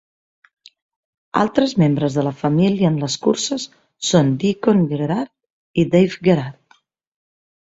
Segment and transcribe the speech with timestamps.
[1.41, 3.67] Altres membres de la família en les curses
[4.09, 5.33] són Deacon Gerhart
[5.85, 6.83] i Dave Gerhart.